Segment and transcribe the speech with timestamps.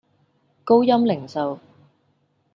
[0.63, 1.59] 高鑫零售